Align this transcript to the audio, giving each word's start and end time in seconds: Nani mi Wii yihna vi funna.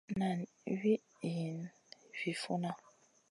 Nani 0.19 0.45
mi 0.65 0.73
Wii 0.81 1.03
yihna 1.33 1.65
vi 2.19 2.31
funna. 2.41 2.71